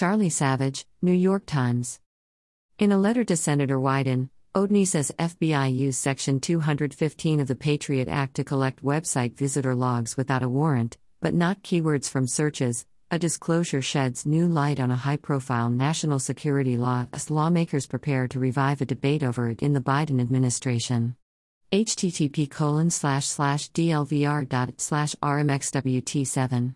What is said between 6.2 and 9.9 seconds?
215 of the Patriot Act to collect website visitor